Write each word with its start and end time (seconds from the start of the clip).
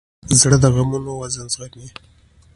زړه 0.39 0.57
د 0.63 0.65
غمونو 0.75 1.11
وزن 1.21 1.47
زغمي. 1.53 1.89